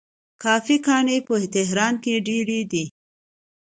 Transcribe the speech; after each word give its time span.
کافې 0.43 0.75
ګانې 0.85 1.17
په 1.27 1.35
تهران 1.55 1.93
کې 2.03 2.13
ډیرې 2.27 2.59
دي. 2.71 2.85